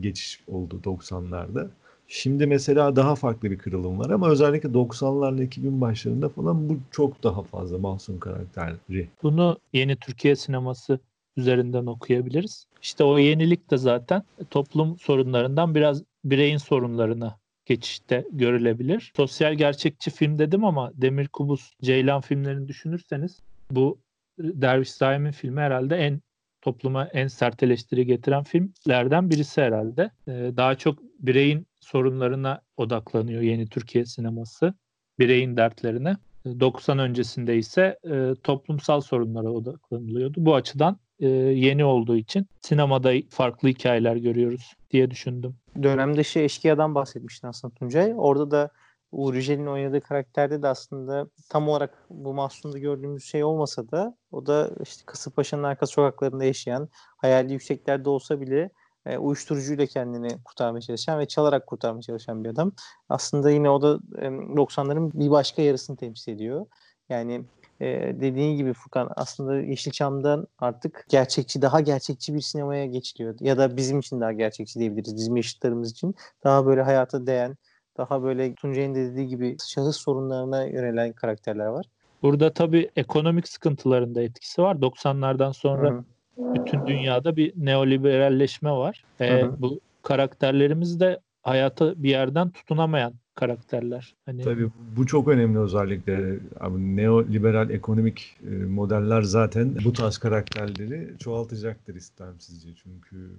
[0.00, 1.68] geçiş oldu 90'larda.
[2.08, 7.22] Şimdi mesela daha farklı bir kırılım var ama özellikle 90'larla 2000 başlarında falan bu çok
[7.22, 9.08] daha fazla Mahsun karakteri.
[9.22, 10.98] Bunu yeni Türkiye sineması
[11.36, 12.66] üzerinden okuyabiliriz.
[12.82, 19.12] İşte o yenilik de zaten toplum sorunlarından biraz bireyin sorunlarına geçişte görülebilir.
[19.16, 23.98] Sosyal gerçekçi film dedim ama Demir Kubus, Ceylan filmlerini düşünürseniz bu
[24.38, 26.20] Derviş Zaim'in filmi herhalde en
[26.62, 30.10] topluma en sert eleştiri getiren filmlerden birisi herhalde.
[30.28, 34.74] Ee, daha çok bireyin sorunlarına odaklanıyor yeni Türkiye sineması.
[35.18, 36.16] Bireyin dertlerine.
[36.44, 40.34] 90 öncesinde ise e, toplumsal sorunlara odaklanılıyordu.
[40.36, 45.56] Bu açıdan e, yeni olduğu için sinemada farklı hikayeler görüyoruz diye düşündüm.
[45.82, 48.12] Dönem dışı Eşkıya'dan bahsetmiştin aslında Tuncay.
[48.16, 48.70] Orada da
[49.12, 54.46] Uğur Yücel'in oynadığı karakterde de aslında tam olarak bu Mahsun'da gördüğümüz şey olmasa da o
[54.46, 58.70] da işte Kasımpaşa'nın arka sokaklarında yaşayan, hayali yükseklerde olsa bile
[59.06, 62.72] e, uyuşturucuyla kendini kurtarmaya çalışan ve çalarak kurtarmaya çalışan bir adam.
[63.08, 66.66] Aslında yine o da e, 90'ların bir başka yarısını temsil ediyor.
[67.08, 67.44] Yani
[67.80, 67.86] e,
[68.20, 73.36] dediğin gibi Furkan aslında Yeşilçam'dan artık gerçekçi, daha gerçekçi bir sinemaya geçiliyor.
[73.40, 75.16] Ya da bizim için daha gerçekçi diyebiliriz.
[75.16, 77.56] Bizim yaşıtlarımız için daha böyle hayata değen,
[77.96, 81.86] daha böyle Tuncay'ın dediği gibi şahıs sorunlarına yönelen karakterler var.
[82.22, 84.76] Burada tabii ekonomik sıkıntıların da etkisi var.
[84.76, 86.54] 90'lardan sonra Hı-hı.
[86.54, 89.04] bütün dünyada bir neoliberalleşme var.
[89.20, 94.14] Ee, bu karakterlerimiz de hayata bir yerden tutunamayan karakterler.
[94.26, 94.42] Hani...
[94.42, 96.38] Tabii bu çok önemli özellikle.
[96.60, 102.68] Abi, neoliberal ekonomik e, modeller zaten bu tarz karakterleri çoğaltacaktır istemsizce.
[102.82, 103.30] Çünkü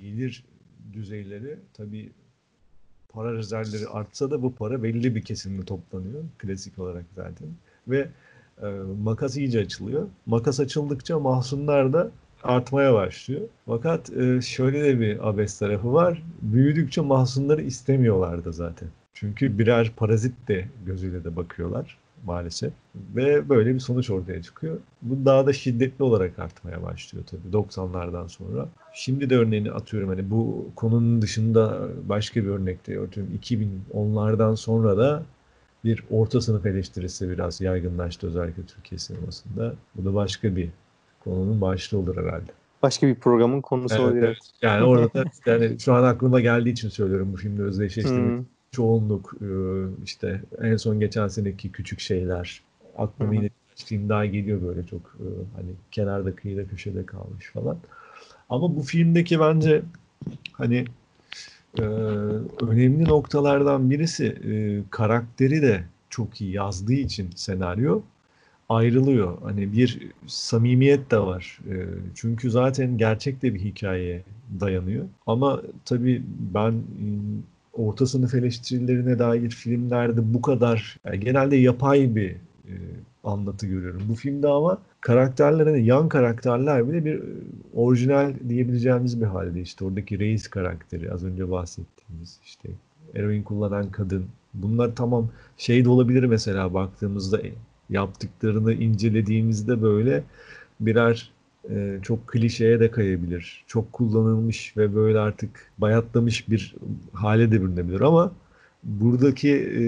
[0.00, 0.44] gelir
[0.92, 2.12] düzeyleri tabii
[3.14, 6.22] para rezervleri artsa da bu para belli bir kesimde toplanıyor.
[6.38, 7.48] Klasik olarak zaten.
[7.88, 8.08] Ve
[8.62, 8.66] e,
[9.02, 10.08] makas iyice açılıyor.
[10.26, 12.10] Makas açıldıkça mahsunlar da
[12.42, 13.40] artmaya başlıyor.
[13.66, 16.22] Fakat e, şöyle de bir abes tarafı var.
[16.42, 18.88] Büyüdükçe mahsunları istemiyorlar da zaten.
[19.14, 22.72] Çünkü birer parazit de gözüyle de bakıyorlar maalesef.
[23.16, 24.78] Ve böyle bir sonuç ortaya çıkıyor.
[25.02, 28.68] Bu daha da şiddetli olarak artmaya başlıyor tabii 90'lardan sonra.
[28.94, 35.22] Şimdi de örneğini atıyorum hani bu konunun dışında başka bir örnekte atıyorum 2010'lardan sonra da
[35.84, 39.74] bir orta sınıf eleştirisi biraz yaygınlaştı özellikle Türkiye sinemasında.
[39.94, 40.68] Bu da başka bir
[41.24, 42.50] konunun başlığı olur herhalde.
[42.82, 44.24] Başka bir programın konusu evet, olabilir.
[44.24, 44.38] Evet.
[44.62, 48.38] Yani orada da yani şu an aklıma geldiği için söylüyorum bu filmde özdeşleştirmek.
[48.38, 49.48] Hmm çoğunluk e,
[50.04, 52.62] işte en son geçen seneki küçük şeyler
[52.98, 57.78] aklıma yine film daha geliyor böyle çok e, hani kenarda kıyıda köşede kalmış falan.
[58.50, 59.82] Ama bu filmdeki bence
[60.52, 60.84] hani
[61.78, 61.82] e,
[62.62, 64.36] önemli noktalardan birisi
[64.90, 68.02] karakteri de çok iyi yazdığı için senaryo
[68.68, 69.42] ayrılıyor.
[69.42, 71.60] Hani bir samimiyet de var.
[72.14, 74.22] çünkü zaten gerçek de bir hikayeye
[74.60, 75.04] dayanıyor.
[75.26, 76.22] Ama tabii
[76.54, 76.74] ben
[77.76, 82.30] orta sınıf eleştirilerine dair filmlerde bu kadar yani genelde yapay bir
[82.68, 82.74] e,
[83.24, 84.02] anlatı görüyorum.
[84.08, 87.22] Bu filmde ama karakterler hani yan karakterler bile bir e,
[87.74, 92.68] orijinal diyebileceğimiz bir halde işte oradaki reis karakteri az önce bahsettiğimiz işte
[93.14, 97.52] eroin kullanan kadın bunlar tamam şey de olabilir mesela baktığımızda e,
[97.90, 100.24] yaptıklarını incelediğimizde böyle
[100.80, 101.33] birer
[101.70, 103.64] e, çok klişeye de kayabilir.
[103.66, 106.74] Çok kullanılmış ve böyle artık bayatlamış bir
[107.12, 108.32] hale de bürünebilir ama
[108.84, 109.82] buradaki e,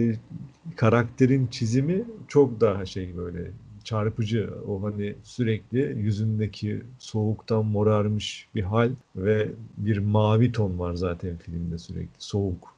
[0.76, 3.50] karakterin çizimi çok daha şey böyle
[3.84, 4.50] çarpıcı.
[4.68, 11.78] O hani sürekli yüzündeki soğuktan morarmış bir hal ve bir mavi ton var zaten filmde
[11.78, 12.14] sürekli.
[12.18, 12.76] Soğuk.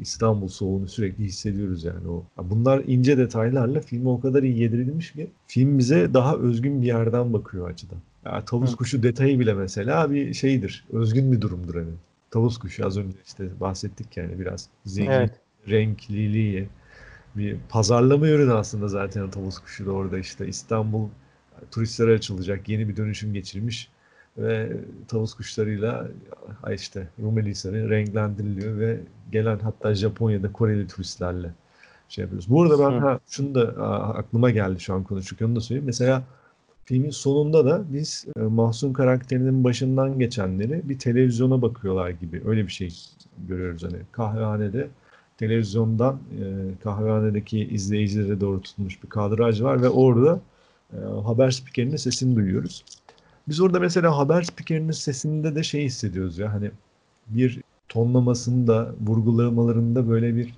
[0.00, 2.24] İstanbul soğuğunu sürekli hissediyoruz yani o.
[2.42, 7.32] Bunlar ince detaylarla filme o kadar iyi yedirilmiş ki film bize daha özgün bir yerden
[7.32, 7.98] bakıyor açıdan.
[8.24, 10.84] Ya, tavus kuşu detayı bile mesela bir şeydir.
[10.92, 11.92] Özgün bir durumdur hani.
[12.30, 15.40] Tavus kuşu az önce işte bahsettik yani biraz zengin, evet.
[15.68, 16.68] renkliliği
[17.36, 21.08] bir pazarlama ürünü aslında zaten tavus kuşu da orada işte İstanbul
[21.70, 23.88] turistlere açılacak yeni bir dönüşüm geçirmiş
[24.38, 24.76] ve
[25.08, 26.08] tavus kuşlarıyla
[26.72, 29.00] işte Rumeli Hisarı renklendiriliyor ve
[29.32, 31.50] gelen hatta Japonya'da Koreli turistlerle
[32.08, 32.50] şey yapıyoruz.
[32.50, 33.62] Bu arada ben ha, şunu da
[34.14, 35.86] aklıma geldi şu an konuşurken onu da söyleyeyim.
[35.86, 36.22] Mesela
[36.84, 42.72] Filmin sonunda da biz e, Mahsun karakterinin başından geçenleri bir televizyona bakıyorlar gibi öyle bir
[42.72, 42.92] şey
[43.48, 44.88] görüyoruz hani kahvehanede
[45.36, 46.44] televizyondan e,
[46.84, 50.40] kahvehanedeki izleyicilere doğru tutulmuş bir kadraj var ve orada
[50.92, 52.84] e, haber spikerinin sesini duyuyoruz.
[53.48, 56.70] Biz orada mesela haber spikerinin sesinde de şey hissediyoruz ya hani
[57.28, 60.54] bir tonlamasında, vurgulamalarında böyle bir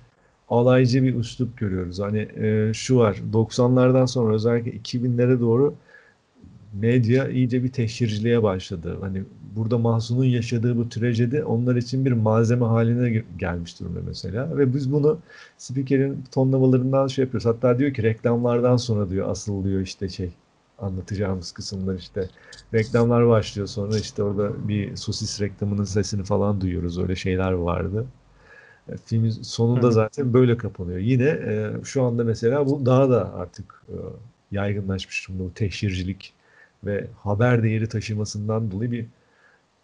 [0.49, 1.99] alaycı bir üslup görüyoruz.
[1.99, 5.75] Hani e, şu var 90'lardan sonra özellikle 2000'lere doğru
[6.81, 8.97] medya iyice bir teşhirciliğe başladı.
[9.01, 9.23] Hani
[9.55, 14.57] burada Mahsun'un yaşadığı bu trajedi onlar için bir malzeme haline gelmiş durumda mesela.
[14.57, 15.19] Ve biz bunu
[15.57, 17.45] spikerin tonlamalarından şey yapıyoruz.
[17.45, 20.29] Hatta diyor ki reklamlardan sonra diyor asıl diyor işte şey
[20.79, 22.29] anlatacağımız kısımlar işte
[22.73, 26.99] reklamlar başlıyor sonra işte orada bir sosis reklamının sesini falan duyuyoruz.
[26.99, 28.05] Öyle şeyler vardı.
[28.89, 30.99] E, filmin sonunda zaten böyle kapanıyor.
[30.99, 33.95] Yine e, şu anda mesela bu daha da artık e,
[34.51, 36.33] yaygınlaşmış durumda bu teşhircilik
[36.85, 39.05] ve haber değeri taşımasından dolayı bir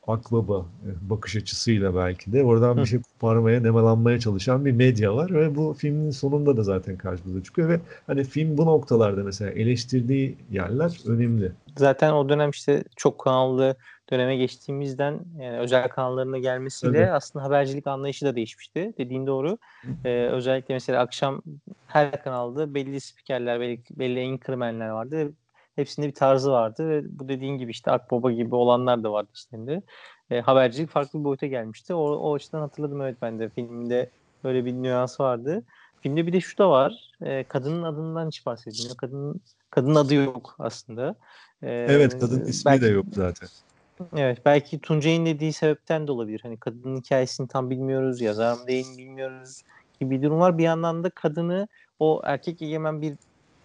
[0.08, 5.34] akbaba e, bakış açısıyla belki de oradan bir şey koparmaya, nemalanmaya çalışan bir medya var
[5.34, 10.38] ve bu filmin sonunda da zaten karşımıza çıkıyor ve hani film bu noktalarda mesela eleştirdiği
[10.52, 11.52] yerler önemli.
[11.78, 13.76] Zaten o dönem işte çok kanallı
[14.12, 17.12] döneme geçtiğimizden yani özel kanallarına gelmesiyle Evet.
[17.12, 18.94] aslında habercilik anlayışı da değişmişti.
[18.98, 19.58] Dediğin doğru.
[20.06, 21.42] Ee, özellikle mesela akşam
[21.88, 25.34] her kanalda belli spikerler, belli, belli anchormanler vardı.
[25.82, 29.82] Hepsinde bir tarzı vardı ve bu dediğin gibi işte Akbaba gibi olanlar da vardı içlerinde.
[30.30, 31.94] Ee, habercilik farklı bir boyuta gelmişti.
[31.94, 34.12] O, o açıdan hatırladım evet ben de filmde
[34.44, 35.63] böyle bir nüans vardı.
[36.02, 37.12] Filmde bir de şu da var.
[37.22, 38.98] Ee, kadının adından hiç bahsedilmiyor.
[38.98, 39.41] Kadının
[39.72, 41.15] kadının adı yok aslında.
[41.63, 43.48] Ee, Evet kadın ismi belki- de yok zaten.
[44.15, 46.39] Evet belki Tuncay'ın dediği sebepten de olabilir.
[46.44, 49.62] Hani kadının hikayesini tam bilmiyoruz, yazar mı değil mi bilmiyoruz
[50.00, 50.58] gibi bir durum var.
[50.58, 51.67] Bir yandan da kadını
[52.00, 53.17] o erkek egemen bir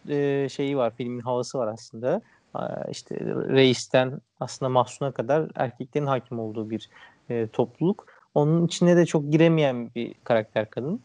[0.08, 2.20] e, şeyi var, filmin havası var aslında.
[2.54, 3.16] Aa, İşte
[3.48, 6.90] reisten aslında mahsuna kadar erkeklerin hakim olduğu bir
[7.30, 8.06] e, topluluk.
[8.34, 11.00] Onun içine de çok giremeyen bir karakter kadın.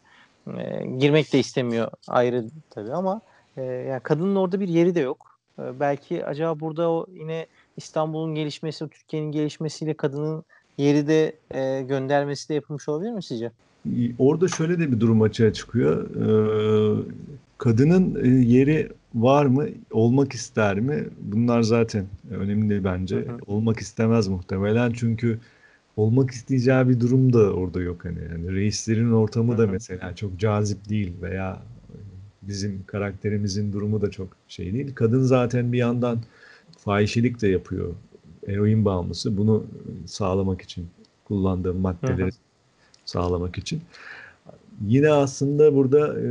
[0.58, 3.20] E, girmek de istemiyor ayrı tabii ama
[3.56, 5.38] e, yani kadının orada bir yeri de yok.
[5.58, 10.44] E, belki acaba burada o yine İstanbul'un gelişmesi, Türkiye'nin gelişmesiyle kadının
[10.78, 13.50] yeri de e, göndermesi de yapılmış olabilir mi sizce?
[14.18, 16.10] Orada şöyle de bir durum açığa çıkıyor.
[16.10, 17.02] Ee,
[17.62, 19.66] kadının e, yeri var mı?
[19.90, 21.08] Olmak ister mi?
[21.20, 23.16] Bunlar zaten önemli bence.
[23.16, 23.38] Hı hı.
[23.46, 25.38] Olmak istemez muhtemelen çünkü
[25.96, 28.18] olmak isteyeceği bir durum da orada yok hani.
[28.32, 29.70] Yani reislerin ortamı da Hı hı.
[29.70, 31.62] mesela çok cazip değil veya
[32.42, 34.94] bizim karakterimizin durumu da çok şey değil.
[34.94, 36.18] Kadın zaten bir yandan
[36.78, 37.94] fahişelik de yapıyor.
[38.48, 39.36] Eroin bağımlısı.
[39.36, 39.64] Bunu
[40.06, 40.86] sağlamak için
[41.24, 42.30] kullandığı maddeleri
[43.04, 43.82] sağlamak için.
[44.86, 46.26] Yine aslında burada e,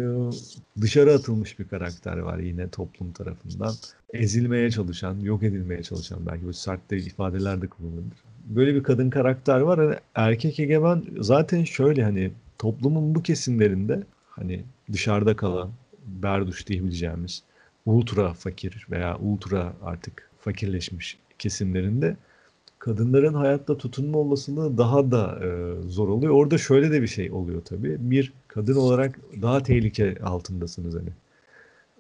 [0.82, 3.74] dışarı atılmış bir karakter var yine toplum tarafından.
[4.14, 8.24] Ezilmeye çalışan, yok edilmeye çalışan belki bu sert de ifadeler de kullanılır.
[8.46, 9.80] Böyle bir kadın karakter var.
[9.80, 15.70] Hani erkek egemen zaten şöyle hani toplumun bu kesimlerinde hani dışarıda kalan
[16.06, 17.44] berduş diyebileceğimiz
[17.86, 22.18] ultra fakir veya ultra artık fakirleşmiş kesimlerinde
[22.82, 26.34] kadınların hayatta tutunma olasılığı daha da e, zor oluyor.
[26.34, 27.98] Orada şöyle de bir şey oluyor tabii.
[28.00, 31.10] Bir kadın olarak daha tehlike altındasınız hani.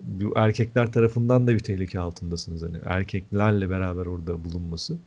[0.01, 2.77] Bu erkekler tarafından da bir tehlike altındasınız hani.
[2.85, 4.97] Erkeklerle beraber orada bulunması.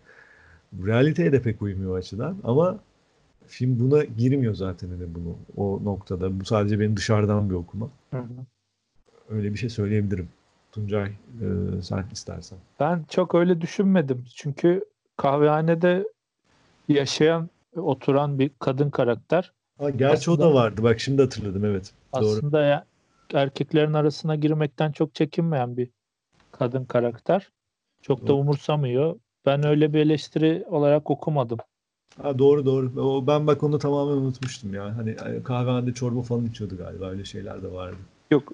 [0.87, 2.79] Realiteye de pek uymuyor açıdan ama
[3.47, 6.41] film buna girmiyor zaten hani bunu o noktada.
[6.41, 7.91] Bu sadece benim dışarıdan bir okuma.
[9.29, 10.29] Öyle bir şey söyleyebilirim.
[10.73, 11.47] Tuncay e,
[11.83, 12.59] sen istersen.
[12.81, 14.25] Ben çok öyle düşünmedim.
[14.35, 14.85] Çünkü
[15.17, 16.09] kahvehanede
[16.89, 19.53] yaşayan, oturan bir kadın karakter.
[19.79, 20.83] Ha, gerçi o da Aslında- vardı.
[20.83, 21.93] Bak şimdi hatırladım evet.
[22.15, 22.25] Doğru.
[22.27, 22.85] Aslında ya,
[23.35, 25.91] erkeklerin arasına girmekten çok çekinmeyen bir
[26.53, 27.51] kadın karakter.
[28.03, 28.37] Çok da Doğru.
[28.37, 29.17] umursamıyor.
[29.47, 31.59] Ben öyle bir eleştiri olarak okumadım.
[32.23, 33.01] Ha, doğru doğru.
[33.03, 34.97] O, ben bak onu tamamen unutmuştum ya.
[34.97, 37.07] Hani e, kahvehanede çorba falan içiyordu galiba.
[37.11, 37.97] Öyle şeyler de vardı.
[38.35, 38.53] Yok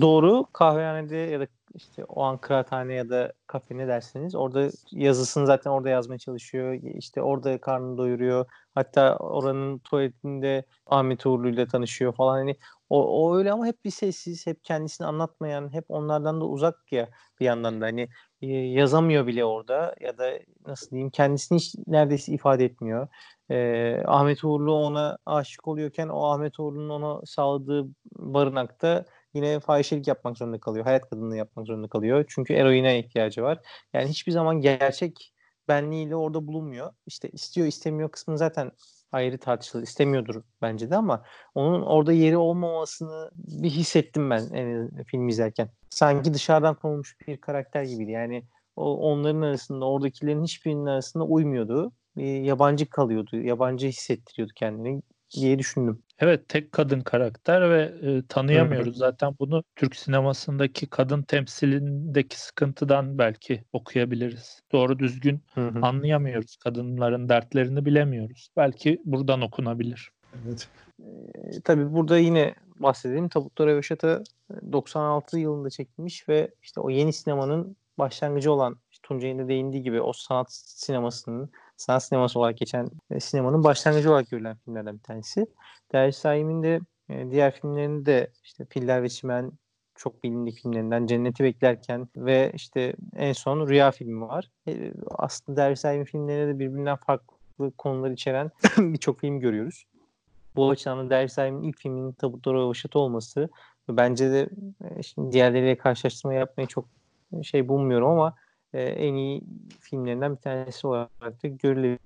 [0.00, 5.46] doğru kahvehanede ya da işte o an kıraathane ya da kafe ne derseniz orada yazısını
[5.46, 6.72] zaten orada yazmaya çalışıyor.
[6.72, 8.46] İşte orada karnını doyuruyor.
[8.74, 12.32] Hatta oranın tuvaletinde Ahmet Uğurlu ile tanışıyor falan.
[12.32, 12.56] Hani
[12.90, 17.08] o, o öyle ama hep bir sessiz, hep kendisini anlatmayan, hep onlardan da uzak ya
[17.40, 18.08] bir yandan da hani
[18.42, 20.32] e, yazamıyor bile orada ya da
[20.66, 23.08] nasıl diyeyim kendisini hiç neredeyse ifade etmiyor.
[23.50, 27.86] Ee, Ahmet Uğurlu ona aşık oluyorken o Ahmet Uğurlu'nun ona sağladığı
[28.16, 30.84] barınakta yine fahişelik yapmak zorunda kalıyor.
[30.84, 32.24] Hayat kadınlığı yapmak zorunda kalıyor.
[32.28, 33.58] Çünkü eroine ihtiyacı var.
[33.92, 35.32] Yani hiçbir zaman gerçek
[35.68, 36.92] benliğiyle orada bulunmuyor.
[37.06, 38.72] İşte istiyor istemiyor kısmını zaten
[39.12, 39.82] ayrı tartışılır.
[39.82, 45.70] İstemiyordur bence de ama onun orada yeri olmamasını bir hissettim ben en, film izlerken.
[45.90, 48.10] Sanki dışarıdan konulmuş bir karakter gibiydi.
[48.10, 48.44] Yani
[48.76, 51.92] o onların arasında oradakilerin hiçbirinin arasında uymuyordu.
[52.16, 53.36] E, yabancı kalıyordu.
[53.36, 56.02] Yabancı hissettiriyordu kendini diye düşündüm.
[56.18, 58.96] Evet tek kadın karakter ve e, tanıyamıyoruz.
[58.96, 64.62] Zaten bunu Türk sinemasındaki kadın temsilindeki sıkıntıdan belki okuyabiliriz.
[64.72, 65.78] Doğru düzgün Hı hı.
[65.82, 66.56] anlayamıyoruz.
[66.56, 68.48] Kadınların dertlerini bilemiyoruz.
[68.56, 70.10] Belki buradan okunabilir.
[70.46, 70.68] Evet.
[71.34, 73.28] E, tabii burada yine bahsedelim.
[73.28, 74.22] Tabutlu Röveşata
[74.72, 80.00] 96 yılında çekilmiş ve işte o yeni sinemanın başlangıcı olan işte Tuncay'ın da değindiği gibi
[80.00, 85.46] o sanat sinemasının sanat sineması olarak geçen e, sinemanın başlangıcı olarak görülen filmlerden bir tanesi.
[85.92, 89.52] Derviş Saim'in de e, diğer filmlerinde de işte Piller ve Çimen
[89.94, 94.50] çok bilindik filmlerinden Cenneti Beklerken ve işte en son Rüya filmi var.
[94.68, 99.84] E, aslında Derviş Saim'in filmlerinde de birbirinden farklı konular içeren birçok film görüyoruz.
[100.56, 103.48] Bu açıdan da Derviş Saim'in ilk filminin Tabutlu Röveşata olması
[103.88, 104.48] bence de
[105.02, 106.84] şimdi diğerleriyle karşılaştırma yapmayı çok
[107.42, 108.34] şey bulmuyorum ama
[108.72, 109.42] e, en iyi
[109.80, 111.98] filmlerinden bir tanesi olarak da görülebilir.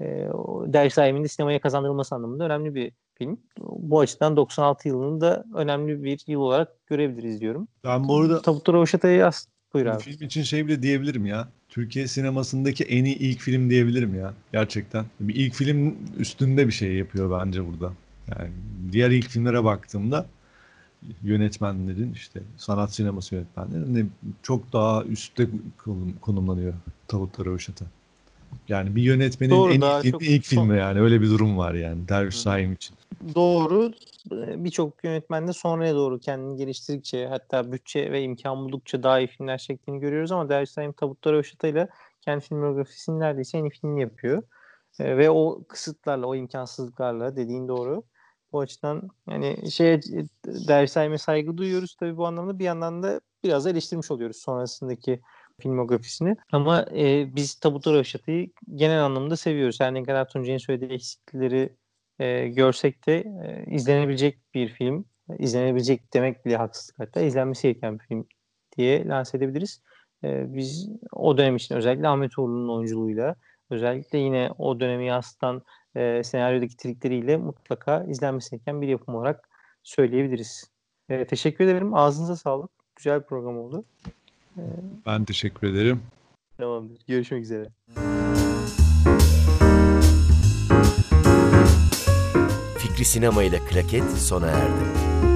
[0.00, 3.38] e, o Der Saim'in de sinemaya kazandırılması anlamında önemli bir film.
[3.58, 7.68] Bu açıdan 96 yılını da önemli bir yıl olarak görebiliriz diyorum.
[7.84, 10.02] Ben bu arada Tabutta Roşata'yı as buyur bu abi.
[10.02, 11.48] film için şey bile diyebilirim ya.
[11.68, 14.34] Türkiye sinemasındaki en iyi ilk film diyebilirim ya.
[14.52, 15.04] Gerçekten.
[15.20, 17.92] Bir ilk film üstünde bir şey yapıyor bence burada.
[18.28, 18.50] Yani
[18.92, 20.26] diğer ilk filmlere baktığımda
[21.22, 25.48] yönetmenlerin işte sanat sineması yönetmenlerin çok daha üstte
[25.84, 26.74] konum- konumlanıyor
[27.08, 27.84] Tavuklar Röveşata.
[28.68, 31.58] Yani bir yönetmenin Doğru, en iyi filmi çok ilk son- filmi yani öyle bir durum
[31.58, 32.96] var yani Derviş Saim için.
[33.34, 33.92] Doğru.
[34.32, 39.26] Ee, Birçok yönetmen de sonraya doğru kendini geliştirdikçe hatta bütçe ve imkan buldukça daha iyi
[39.26, 41.88] filmler çektiğini görüyoruz ama Derviş Saim Tabutlar Röveşata ile
[42.20, 44.42] kendi filmografisinin neredeyse en iyi filmini yapıyor.
[45.00, 48.02] Ee, ve o kısıtlarla, o imkansızlıklarla dediğin doğru.
[48.52, 50.00] Bu açıdan yani şeye
[50.46, 52.58] Derviş Saim'e saygı duyuyoruz tabii bu anlamda.
[52.58, 55.20] Bir yandan da biraz eleştirmiş oluyoruz sonrasındaki
[55.60, 56.36] filmografisini.
[56.52, 59.80] Ama e, biz Tabutlar Röveşata'yı genel anlamda seviyoruz.
[59.80, 61.76] Her ne kadar Tuncay'ın söylediği eksiklikleri
[62.18, 65.04] e, görsek de e, izlenebilecek bir film.
[65.38, 67.20] İzlenebilecek demek bile haksızlık hatta.
[67.20, 68.26] izlenmesi gereken bir film
[68.76, 69.82] diye lanse edebiliriz.
[70.24, 73.34] E, biz o dönem için özellikle Ahmet Uğurlu'nun oyunculuğuyla
[73.70, 75.62] özellikle yine o dönemi yansıtan
[75.96, 79.48] e, senaryodaki trikleriyle mutlaka izlenmesi gereken bir yapım olarak
[79.82, 80.70] söyleyebiliriz.
[81.08, 81.94] E, teşekkür ederim.
[81.94, 82.70] Ağzınıza sağlık.
[82.96, 83.84] Güzel bir program oldu.
[85.06, 86.02] Ben teşekkür ederim.
[86.58, 86.98] Tamamdır.
[87.06, 87.68] Görüşmek üzere.
[92.78, 95.27] Fikri Sinema ile Klaket sona erdi.